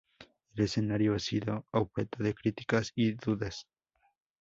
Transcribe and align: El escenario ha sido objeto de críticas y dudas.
El 0.55 0.63
escenario 0.63 1.13
ha 1.13 1.19
sido 1.19 1.67
objeto 1.69 2.23
de 2.23 2.33
críticas 2.33 2.91
y 2.95 3.11
dudas. 3.11 3.67